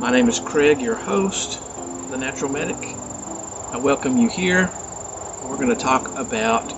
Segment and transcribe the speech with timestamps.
[0.00, 1.60] My name is Craig, your host,
[2.08, 2.96] the Natural Medic.
[3.70, 4.70] I welcome you here.
[5.44, 6.72] We're going to talk about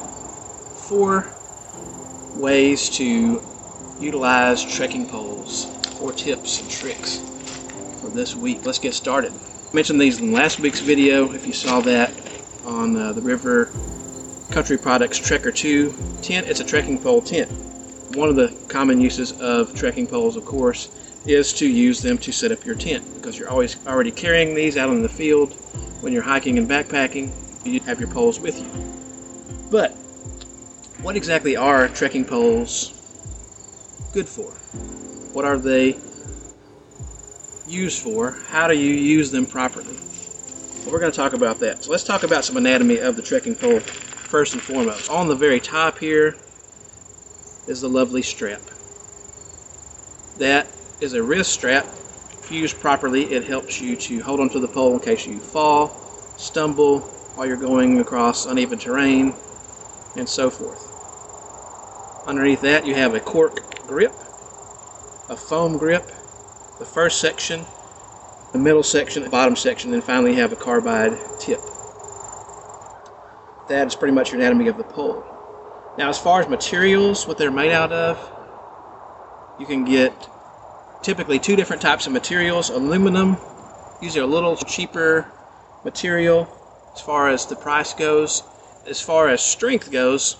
[0.88, 1.32] four
[2.34, 3.40] ways to
[4.00, 5.66] utilize trekking poles,
[6.00, 7.18] four tips and tricks
[8.00, 8.66] for this week.
[8.66, 9.30] Let's get started.
[9.32, 11.30] I mentioned these in last week's video.
[11.30, 12.12] If you saw that
[12.64, 13.70] on uh, the River
[14.50, 17.48] Country Products Trekker 2 tent, it's a trekking pole tent.
[18.16, 20.88] One of the common uses of trekking poles, of course,
[21.26, 24.76] is to use them to set up your tent because you're always already carrying these
[24.76, 25.52] out in the field
[26.00, 27.30] when you're hiking and backpacking.
[27.64, 29.70] You have your poles with you.
[29.70, 29.92] But
[31.02, 32.98] what exactly are trekking poles
[34.12, 34.50] good for?
[35.32, 35.96] What are they
[37.66, 38.32] used for?
[38.48, 39.94] How do you use them properly?
[40.82, 41.84] Well, we're going to talk about that.
[41.84, 45.08] So let's talk about some anatomy of the trekking pole first and foremost.
[45.10, 46.36] On the very top here
[47.68, 48.60] is the lovely strap.
[50.38, 50.66] That
[51.02, 51.84] is a wrist strap.
[51.84, 55.88] If used properly, it helps you to hold onto the pole in case you fall,
[56.36, 57.00] stumble
[57.34, 59.34] while you're going across uneven terrain,
[60.16, 60.88] and so forth.
[62.26, 64.12] Underneath that, you have a cork grip,
[65.28, 66.06] a foam grip,
[66.78, 67.64] the first section,
[68.52, 71.60] the middle section, the bottom section, and finally you have a carbide tip.
[73.68, 75.24] That is pretty much your anatomy of the pole.
[75.98, 78.18] Now, as far as materials, what they're made out of,
[79.58, 80.28] you can get
[81.02, 82.70] typically two different types of materials.
[82.70, 83.36] Aluminum,
[84.00, 85.26] usually a little cheaper
[85.84, 86.48] material
[86.94, 88.42] as far as the price goes.
[88.86, 90.36] As far as strength goes,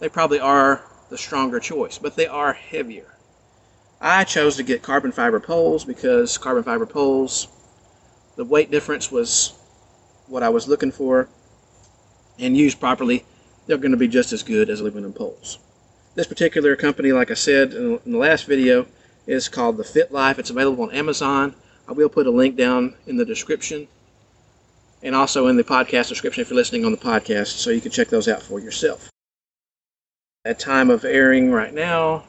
[0.00, 3.14] they probably are the stronger choice, but they are heavier.
[4.00, 7.48] I chose to get carbon fiber poles because carbon fiber poles,
[8.36, 9.52] the weight difference was
[10.26, 11.28] what I was looking for,
[12.38, 13.24] and used properly,
[13.66, 15.58] they're going to be just as good as aluminum poles.
[16.14, 18.86] This particular company, like I said in the last video,
[19.26, 20.38] is called the Fit Life.
[20.38, 21.54] It's available on Amazon.
[21.88, 23.88] I will put a link down in the description
[25.02, 27.92] and also in the podcast description if you're listening on the podcast so you can
[27.92, 29.10] check those out for yourself.
[30.44, 32.24] At time of airing right now,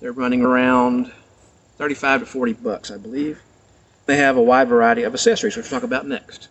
[0.00, 1.12] they're running around
[1.78, 3.40] 35 to 40 bucks, I believe.
[4.06, 6.48] They have a wide variety of accessories, which we'll talk about next.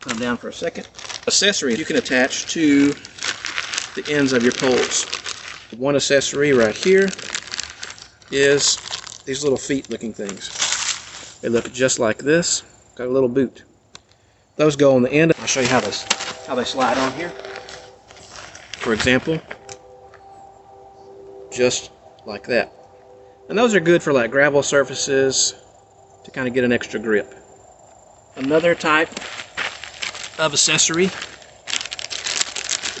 [0.00, 0.88] Come down for a second.
[1.26, 2.92] Accessories you can attach to
[3.94, 5.21] the ends of your poles.
[5.76, 7.08] One accessory right here
[8.30, 8.76] is
[9.24, 11.38] these little feet looking things.
[11.40, 12.62] They look just like this.
[12.94, 13.62] Got a little boot.
[14.56, 15.32] Those go on the end.
[15.40, 16.02] I'll show you how this,
[16.46, 17.30] how they slide on here.
[18.80, 19.40] For example,
[21.50, 21.90] just
[22.26, 22.70] like that.
[23.48, 25.54] And those are good for like gravel surfaces
[26.24, 27.34] to kind of get an extra grip.
[28.36, 29.10] Another type
[30.38, 31.10] of accessory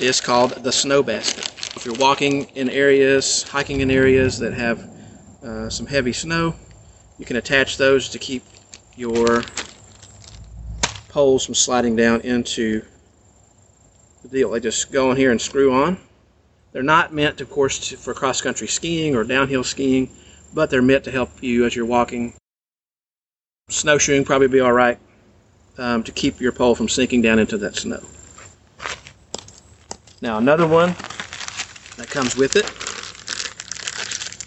[0.00, 1.61] is called the snow basket.
[1.74, 4.90] If you're walking in areas, hiking in areas that have
[5.42, 6.54] uh, some heavy snow,
[7.18, 8.44] you can attach those to keep
[8.94, 9.42] your
[11.08, 12.82] poles from sliding down into
[14.22, 14.50] the deal.
[14.50, 15.98] They just go in here and screw on.
[16.72, 20.10] They're not meant, of course, to, for cross-country skiing or downhill skiing,
[20.54, 22.34] but they're meant to help you as you're walking.
[23.70, 24.98] Snowshoeing probably be all right
[25.78, 28.02] um, to keep your pole from sinking down into that snow.
[30.20, 30.94] Now another one
[32.02, 32.66] that comes with it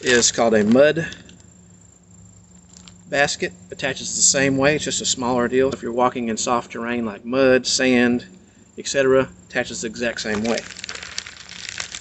[0.05, 1.07] is called a mud
[3.09, 3.53] basket.
[3.71, 5.71] Attaches the same way, it's just a smaller deal.
[5.71, 8.25] If you're walking in soft terrain like mud, sand,
[8.77, 10.59] etc., attaches the exact same way.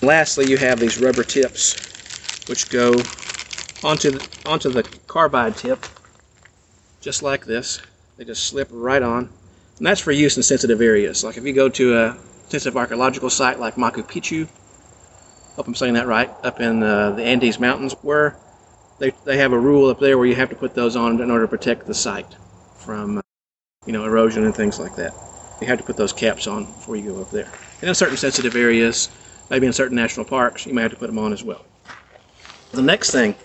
[0.03, 1.77] Lastly, you have these rubber tips
[2.49, 3.01] which go
[3.85, 5.87] onto the, onto the carbide tip
[7.01, 7.81] just like this.
[8.17, 9.29] They just slip right on.
[9.79, 11.23] And that's for use in sensitive areas.
[11.23, 12.17] Like if you go to a
[12.49, 14.49] sensitive archaeological site like Machu Picchu,
[15.57, 18.37] hope I'm saying that right, up in uh, the Andes Mountains, where
[18.99, 21.31] they, they have a rule up there where you have to put those on in
[21.31, 22.37] order to protect the site
[22.79, 23.23] from, uh,
[23.87, 25.15] you know, erosion and things like that.
[25.61, 27.51] You have to put those caps on before you go up there.
[27.81, 29.09] And in certain sensitive areas,
[29.51, 31.65] maybe in certain national parks, you may have to put them on as well.
[32.73, 33.37] The next thing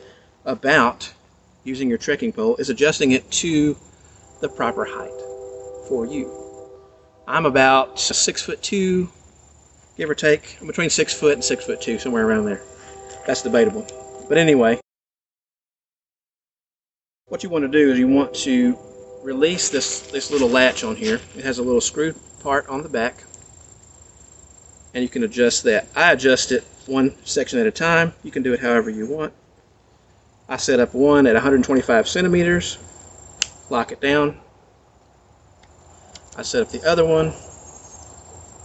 [0.45, 1.13] about
[1.63, 3.77] using your trekking pole is adjusting it to
[4.41, 5.11] the proper height
[5.87, 6.31] for you.
[7.27, 9.09] I'm about six foot two,
[9.99, 10.57] give or take.
[10.65, 12.61] Between six foot and six foot two, somewhere around there.
[13.27, 13.85] That's debatable.
[14.27, 14.79] But anyway,
[17.27, 18.77] what you want to do is you want to
[19.21, 21.19] release this, this little latch on here.
[21.35, 23.23] It has a little screw part on the back.
[24.93, 25.87] And you can adjust that.
[25.95, 28.13] I adjust it one section at a time.
[28.23, 29.33] You can do it however you want.
[30.47, 32.79] I set up one at 125 centimeters,
[33.69, 34.39] lock it down.
[36.35, 37.33] I set up the other one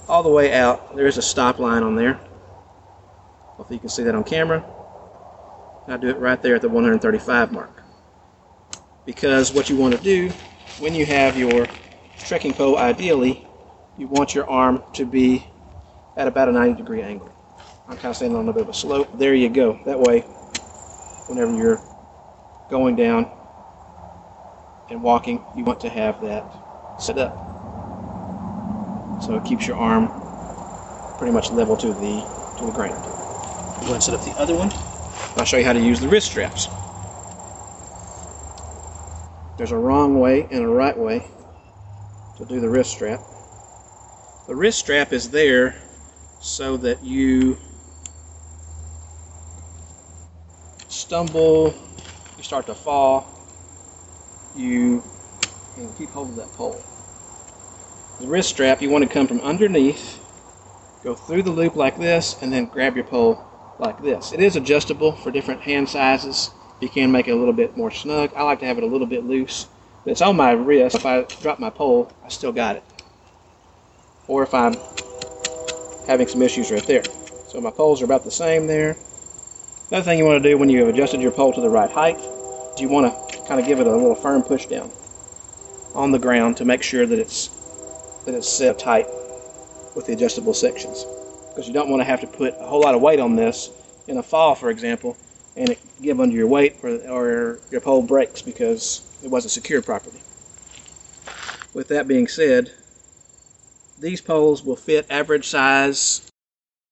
[0.08, 0.96] all the way out.
[0.96, 2.20] There is a stop line on there.
[3.44, 4.64] Hopefully you can see that on camera.
[5.88, 7.82] I do it right there at the 135 mark.
[9.06, 10.30] because what you want to do
[10.78, 11.66] when you have your
[12.18, 13.46] trekking pole, ideally,
[13.98, 15.46] you want your arm to be
[16.16, 17.30] at about a 90 degree angle.
[17.88, 19.18] I'm kind of standing on a bit of a slope.
[19.18, 19.78] There you go.
[19.84, 20.20] That way,
[21.28, 21.80] whenever you're
[22.70, 23.30] going down
[24.90, 26.44] and walking, you want to have that
[27.00, 27.43] set up.
[29.24, 30.08] So it keeps your arm
[31.16, 32.22] pretty much level to the
[32.58, 33.02] to the ground.
[33.02, 34.70] Go ahead and set up the other one.
[35.38, 36.68] I'll show you how to use the wrist straps.
[39.56, 41.26] There's a wrong way and a right way
[42.36, 43.22] to do the wrist strap.
[44.46, 45.74] The wrist strap is there
[46.40, 47.56] so that you
[50.88, 51.74] stumble,
[52.36, 53.26] you start to fall,
[54.54, 55.02] you
[55.76, 56.78] can keep hold of that pole.
[58.20, 60.20] The wrist strap, you want to come from underneath,
[61.02, 63.44] go through the loop like this, and then grab your pole
[63.80, 64.32] like this.
[64.32, 66.50] It is adjustable for different hand sizes.
[66.80, 68.30] You can make it a little bit more snug.
[68.36, 69.66] I like to have it a little bit loose.
[70.04, 70.94] But it's on my wrist.
[70.94, 72.84] If I drop my pole, I still got it.
[74.28, 74.74] Or if I'm
[76.06, 77.02] having some issues right there.
[77.48, 78.96] So my poles are about the same there.
[79.90, 81.90] Another thing you want to do when you have adjusted your pole to the right
[81.90, 84.90] height is you want to kind of give it a little firm push down
[85.94, 87.50] on the ground to make sure that it's
[88.24, 89.06] that it's set tight
[89.94, 91.04] with the adjustable sections
[91.48, 93.70] because you don't want to have to put a whole lot of weight on this
[94.08, 95.16] in a fall for example
[95.56, 99.84] and it give under your weight or, or your pole breaks because it wasn't secured
[99.84, 100.20] properly
[101.72, 102.70] with that being said
[104.00, 106.30] these poles will fit average size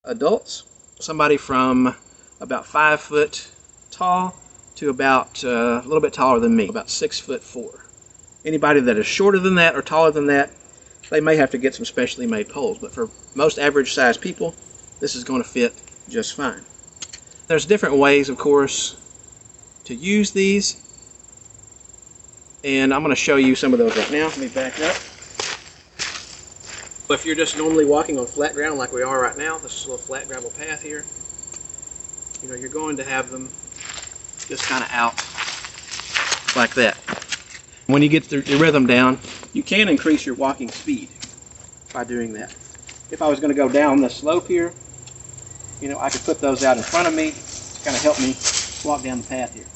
[0.04, 0.64] adults
[1.00, 1.94] somebody from
[2.40, 3.48] about five foot
[3.90, 4.34] tall
[4.76, 7.86] to about uh, a little bit taller than me, about six foot four.
[8.44, 10.50] Anybody that is shorter than that or taller than that,
[11.12, 12.78] they may have to get some specially made poles.
[12.78, 14.54] But for most average sized people,
[14.98, 15.74] this is going to fit
[16.08, 16.62] just fine.
[17.48, 18.96] There's different ways, of course,
[19.84, 20.78] to use these.
[22.64, 24.28] And I'm going to show you some of those right now.
[24.28, 24.96] Let me back up.
[27.10, 29.84] If you're just normally walking on flat ground like we are right now, this is
[29.84, 31.04] a little flat gravel path here,
[32.42, 33.50] you know, you're going to have them
[34.48, 35.14] just kind of out
[36.56, 36.96] like that.
[37.86, 39.18] When you get the, the rhythm down,
[39.52, 41.08] you can increase your walking speed
[41.92, 42.50] by doing that.
[43.10, 44.72] If I was going to go down the slope here,
[45.80, 48.18] you know, I could put those out in front of me to kind of help
[48.20, 48.36] me
[48.84, 49.66] walk down the path here.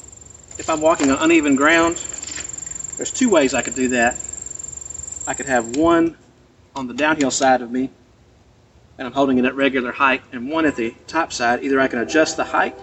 [0.57, 1.97] If I'm walking on uneven ground,
[2.97, 4.17] there's two ways I could do that.
[5.27, 6.17] I could have one
[6.75, 7.89] on the downhill side of me,
[8.97, 11.63] and I'm holding it at regular height, and one at the top side.
[11.63, 12.75] Either I can adjust the height,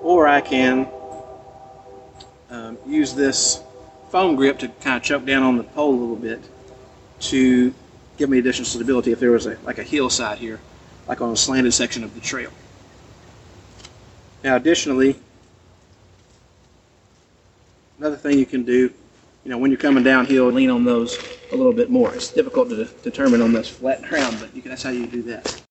[0.00, 0.88] or I can
[2.48, 3.62] um, use this
[4.10, 6.40] foam grip to kind of choke down on the pole a little bit
[7.18, 7.74] to
[8.16, 10.60] give me additional stability if there was a like a hillside here,
[11.06, 12.50] like on a slanted section of the trail.
[14.44, 15.16] Now, additionally,
[17.98, 18.92] another thing you can do,
[19.44, 21.18] you know, when you're coming downhill, lean on those
[21.52, 22.14] a little bit more.
[22.14, 25.62] It's difficult to determine on this flat ground, but can, that's how you do that.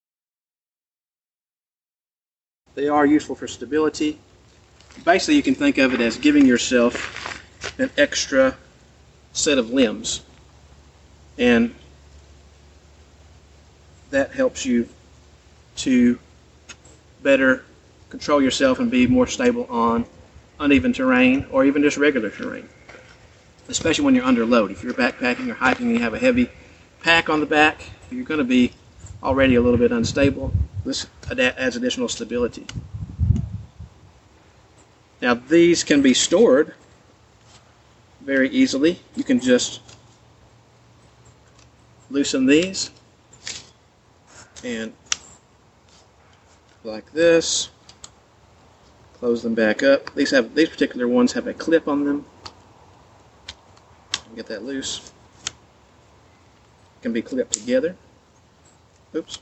[2.73, 4.19] They are useful for stability.
[5.05, 7.34] Basically, you can think of it as giving yourself
[7.77, 8.55] an extra
[9.33, 10.21] set of limbs.
[11.37, 11.75] And
[14.11, 14.87] that helps you
[15.77, 16.19] to
[17.21, 17.65] better
[18.09, 20.05] control yourself and be more stable on
[20.59, 22.69] uneven terrain or even just regular terrain.
[23.67, 24.71] Especially when you're under load.
[24.71, 26.49] If you're backpacking or hiking and you have a heavy
[27.01, 28.71] pack on the back, you're going to be
[29.21, 30.53] already a little bit unstable.
[30.85, 32.67] This adds additional stability.
[35.21, 36.75] Now these can be stored
[38.25, 38.99] very easily.
[39.15, 39.79] You can just
[42.09, 42.91] loosen these
[44.63, 44.93] and
[46.83, 47.69] like this
[49.19, 50.13] close them back up.
[50.13, 52.25] These have these particular ones have a clip on them.
[54.35, 55.11] Get that loose.
[57.01, 57.95] Can be clipped together.
[59.15, 59.39] Oops.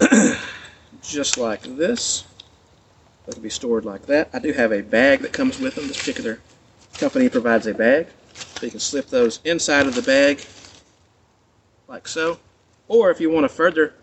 [1.02, 2.24] Just like this.
[3.30, 4.28] That can be stored like that.
[4.32, 5.86] I do have a bag that comes with them.
[5.86, 6.40] This particular
[6.94, 8.08] company provides a bag.
[8.34, 10.44] So you can slip those inside of the bag
[11.86, 12.40] like so.
[12.88, 13.94] Or if you want to further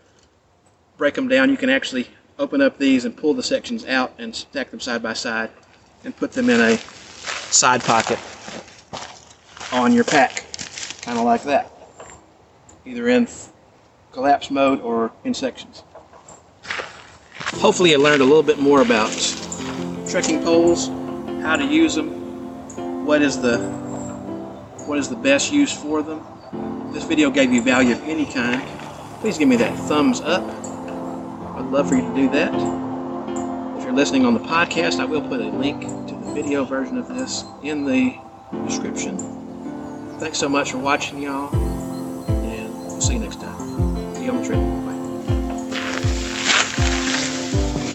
[0.96, 2.08] break them down, you can actually
[2.40, 5.50] open up these and pull the sections out and stack them side by side
[6.06, 8.20] and put them in a side pocket
[9.74, 10.46] on your pack.
[11.02, 11.70] Kind of like that.
[12.86, 13.28] Either in
[14.14, 15.84] collapse mode or in sections.
[17.56, 19.10] Hopefully you learned a little bit more about
[20.08, 20.88] trekking poles,
[21.42, 23.58] how to use them, what is the
[24.86, 26.24] what is the best use for them.
[26.88, 28.62] If this video gave you value of any kind,
[29.20, 30.44] please give me that thumbs up.
[30.44, 32.54] I'd love for you to do that.
[33.78, 36.98] If you're listening on the podcast, I will put a link to the video version
[36.98, 38.18] of this in the
[38.66, 39.18] description.
[40.20, 44.16] Thanks so much for watching, y'all, and we'll see you next time.
[44.16, 44.87] See you on the trip.